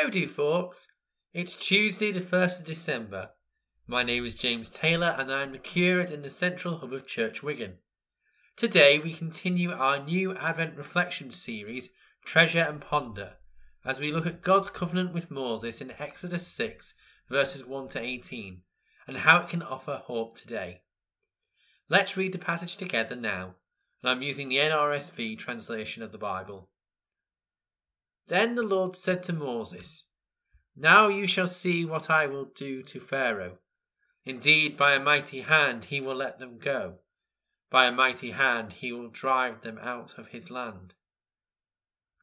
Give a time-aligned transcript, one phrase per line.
[0.00, 0.92] How do, folks?
[1.34, 3.30] It's Tuesday, the 1st of December.
[3.88, 7.42] My name is James Taylor, and I'm the curate in the central hub of Church
[7.42, 7.78] Wigan.
[8.54, 11.90] Today, we continue our new Advent reflection series,
[12.24, 13.38] Treasure and Ponder,
[13.84, 16.94] as we look at God's covenant with Moses in Exodus 6,
[17.28, 18.62] verses 1 to 18,
[19.08, 20.82] and how it can offer hope today.
[21.88, 23.56] Let's read the passage together now,
[24.04, 26.68] and I'm using the NRSV translation of the Bible.
[28.28, 30.10] Then the Lord said to Moses,
[30.76, 33.58] Now you shall see what I will do to Pharaoh.
[34.24, 36.98] Indeed, by a mighty hand he will let them go.
[37.70, 40.92] By a mighty hand he will drive them out of his land.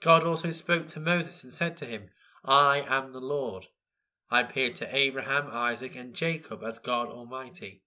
[0.00, 2.10] God also spoke to Moses and said to him,
[2.44, 3.68] I am the Lord.
[4.30, 7.82] I appeared to Abraham, Isaac, and Jacob as God Almighty.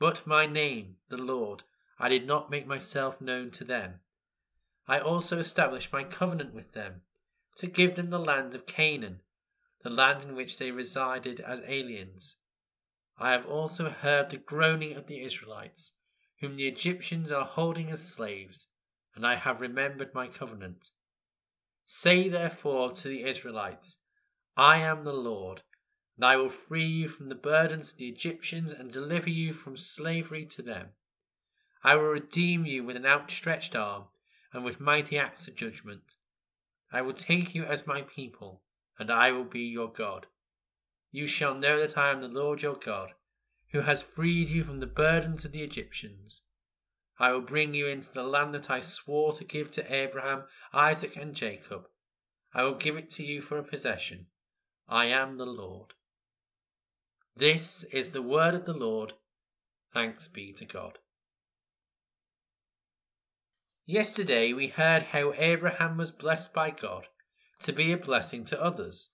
[0.00, 1.62] But my name, the Lord,
[2.00, 4.00] I did not make myself known to them.
[4.88, 7.02] I also established my covenant with them
[7.56, 9.20] to give them the land of Canaan,
[9.82, 12.36] the land in which they resided as aliens.
[13.18, 15.92] I have also heard the groaning of the Israelites,
[16.40, 18.66] whom the Egyptians are holding as slaves,
[19.14, 20.90] and I have remembered my covenant.
[21.86, 23.98] Say therefore to the Israelites,
[24.56, 25.62] I am the Lord,
[26.16, 29.76] and I will free you from the burdens of the Egyptians and deliver you from
[29.76, 30.88] slavery to them.
[31.82, 34.04] I will redeem you with an outstretched arm
[34.52, 36.16] and with mighty acts of judgment.
[36.94, 38.62] I will take you as my people,
[39.00, 40.28] and I will be your God.
[41.10, 43.14] You shall know that I am the Lord your God,
[43.72, 46.42] who has freed you from the burdens of the Egyptians.
[47.18, 51.16] I will bring you into the land that I swore to give to Abraham, Isaac,
[51.16, 51.88] and Jacob.
[52.54, 54.26] I will give it to you for a possession.
[54.88, 55.94] I am the Lord.
[57.36, 59.14] This is the word of the Lord.
[59.92, 61.00] Thanks be to God.
[63.86, 67.08] Yesterday we heard how Abraham was blessed by God
[67.60, 69.10] to be a blessing to others.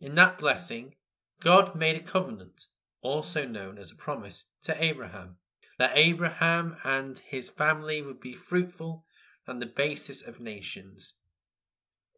[0.00, 0.94] In that blessing,
[1.40, 2.66] God made a covenant,
[3.02, 5.38] also known as a promise, to Abraham,
[5.78, 9.04] that Abraham and his family would be fruitful
[9.44, 11.14] and the basis of nations.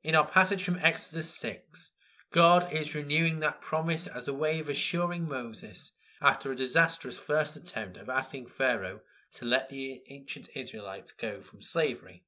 [0.04, 1.92] In our passage from Exodus 6,
[2.30, 7.56] God is renewing that promise as a way of assuring Moses after a disastrous first
[7.56, 9.00] attempt of asking Pharaoh
[9.32, 12.24] to let the ancient Israelites go from slavery.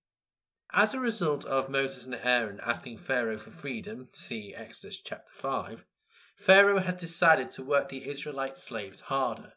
[0.72, 5.84] As a result of Moses and Aaron asking Pharaoh for freedom, see Exodus chapter 5,
[6.36, 9.54] Pharaoh has decided to work the Israelite slaves harder.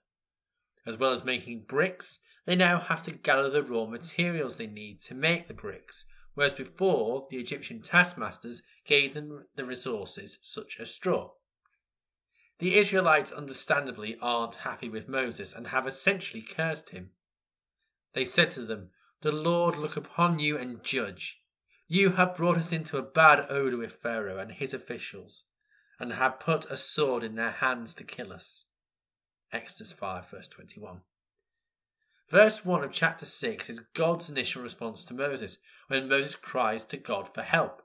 [0.85, 5.01] As well as making bricks, they now have to gather the raw materials they need
[5.01, 10.93] to make the bricks, whereas before the Egyptian taskmasters gave them the resources such as
[10.93, 11.31] straw.
[12.59, 17.11] The Israelites understandably aren't happy with Moses and have essentially cursed him.
[18.13, 18.89] They said to them,
[19.21, 21.41] The Lord look upon you and judge.
[21.87, 25.45] You have brought us into a bad odour with Pharaoh and his officials,
[25.99, 28.65] and have put a sword in their hands to kill us.
[29.51, 31.01] Exodus 5, verse 21.
[32.29, 36.97] Verse 1 of chapter 6 is God's initial response to Moses, when Moses cries to
[36.97, 37.83] God for help.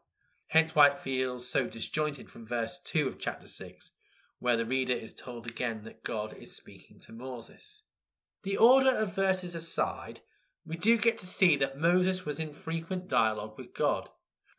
[0.49, 3.91] Hence why it feels so disjointed from verse 2 of chapter 6,
[4.39, 7.83] where the reader is told again that God is speaking to Moses.
[8.43, 10.21] The order of verses aside,
[10.65, 14.11] we do get to see that Moses was in frequent dialogue with God,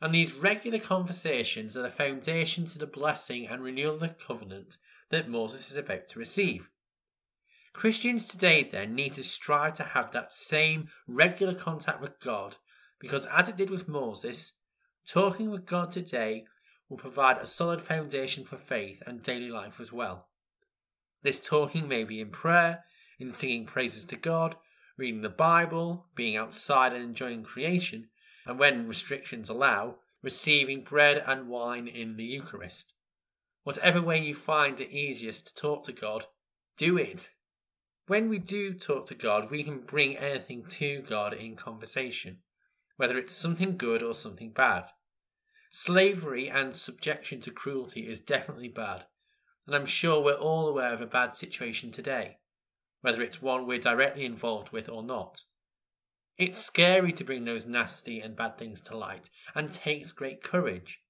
[0.01, 4.77] and these regular conversations are the foundation to the blessing and renewal of the covenant
[5.09, 6.69] that Moses is about to receive.
[7.73, 12.57] Christians today then need to strive to have that same regular contact with God
[12.99, 14.53] because, as it did with Moses,
[15.05, 16.45] talking with God today
[16.89, 20.27] will provide a solid foundation for faith and daily life as well.
[21.21, 22.83] This talking may be in prayer,
[23.19, 24.55] in singing praises to God,
[24.97, 28.09] reading the Bible, being outside and enjoying creation,
[28.45, 32.93] and when restrictions allow, receiving bread and wine in the Eucharist.
[33.63, 36.25] Whatever way you find it easiest to talk to God,
[36.77, 37.29] do it.
[38.07, 42.39] When we do talk to God, we can bring anything to God in conversation,
[42.97, 44.85] whether it's something good or something bad.
[45.69, 49.05] Slavery and subjection to cruelty is definitely bad,
[49.67, 52.38] and I'm sure we're all aware of a bad situation today
[53.01, 55.43] whether it's one we're directly involved with or not.
[56.37, 61.01] It's scary to bring those nasty and bad things to light, and takes great courage.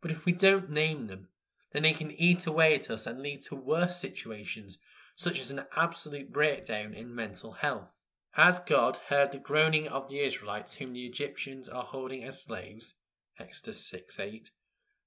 [0.00, 1.28] But if we don't name them,
[1.72, 4.78] then they can eat away at us and lead to worse situations,
[5.14, 8.00] such as an absolute breakdown in mental health.
[8.36, 12.94] As God heard the groaning of the Israelites whom the Egyptians are holding as slaves,
[13.38, 14.50] Exodus 6 8,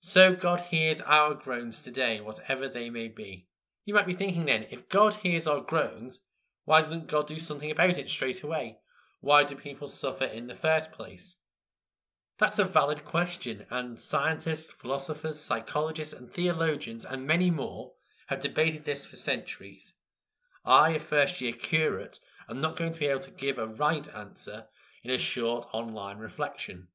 [0.02, 3.48] so God hears our groans today, whatever they may be.
[3.86, 6.20] You might be thinking then, if God hears our groans,
[6.66, 8.78] why doesn't God do something about it straight away?
[9.20, 11.38] Why do people suffer in the first place?
[12.40, 17.92] That's a valid question, and scientists, philosophers, psychologists, and theologians, and many more,
[18.28, 19.94] have debated this for centuries.
[20.66, 22.20] I, a first year curate,
[22.50, 24.66] am not going to be able to give a right answer
[25.04, 26.88] in a short online reflection.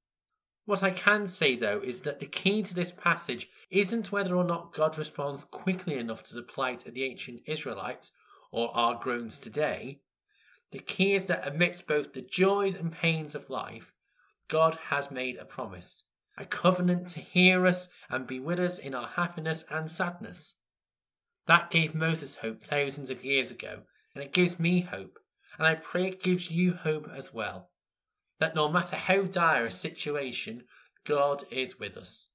[0.69, 4.45] What I can say, though, is that the key to this passage isn't whether or
[4.45, 8.13] not God responds quickly enough to the plight of the ancient Israelites
[8.53, 10.03] or our groans today.
[10.73, 13.95] The key is that amidst both the joys and pains of life,
[14.49, 16.05] God has made a promise,
[16.37, 20.59] a covenant to hear us and be with us in our happiness and sadness.
[21.47, 23.85] That gave Moses hope thousands of years ago,
[24.15, 25.19] and it gives me hope,
[25.57, 27.71] and I pray it gives you hope as well.
[28.39, 30.65] That no matter how dire a situation,
[31.05, 32.31] God is with us.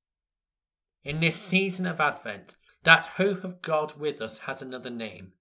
[1.04, 5.34] In this season of Advent, that hope of God with us has another name.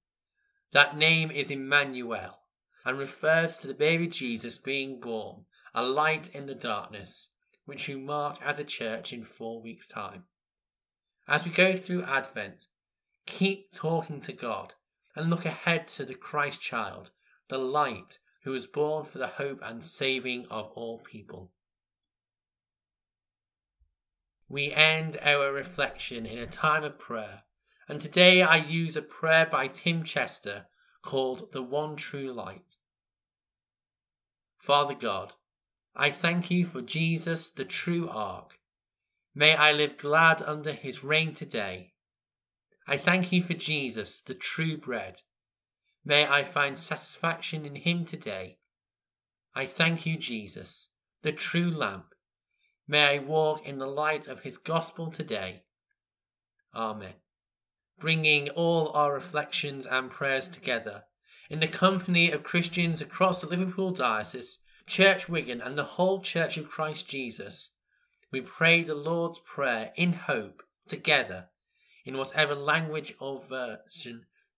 [0.73, 2.38] That name is Emmanuel
[2.85, 5.44] and refers to the baby Jesus being born,
[5.75, 7.31] a light in the darkness,
[7.65, 10.25] which we mark as a church in four weeks' time.
[11.29, 12.67] As we go through Advent,
[13.26, 14.75] keep talking to God
[15.15, 17.11] and look ahead to the Christ child,
[17.49, 21.53] the light who was born for the hope and saving of all people.
[24.49, 27.44] We end our reflection in a time of prayer,
[27.89, 30.67] and today I use a prayer by Tim Chester
[31.03, 32.77] called The One True Light.
[34.59, 35.33] Father God,
[35.94, 38.59] I thank you for Jesus, the true ark.
[39.35, 41.93] May I live glad under his reign today.
[42.87, 45.23] I thank you for Jesus, the true bread.
[46.05, 48.59] May I find satisfaction in him today.
[49.55, 50.89] I thank you, Jesus,
[51.23, 52.15] the true lamp.
[52.89, 55.63] May I walk in the light of his gospel today.
[56.75, 57.15] Amen.
[57.99, 61.05] Bringing all our reflections and prayers together
[61.49, 66.57] in the company of Christians across the Liverpool Diocese, Church Wigan, and the whole Church
[66.57, 67.73] of Christ Jesus,
[68.33, 71.51] we pray the Lord's Prayer in hope together
[72.05, 74.27] in whatever language or version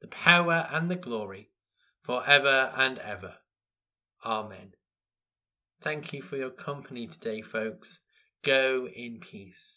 [0.00, 1.50] the power, and the glory,
[2.02, 3.36] for ever and ever.
[4.24, 4.72] Amen.
[5.80, 8.00] Thank you for your company today, folks.
[8.42, 9.76] Go in peace.